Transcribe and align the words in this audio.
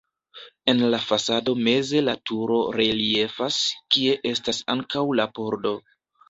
En 0.71 0.79
la 0.93 0.99
fasado 1.09 1.53
meze 1.67 2.01
la 2.07 2.15
turo 2.29 2.57
reliefas, 2.81 3.59
kie 3.97 4.17
estas 4.31 4.63
ankaŭ 4.77 5.05
la 5.21 5.29
pordo. 5.39 5.77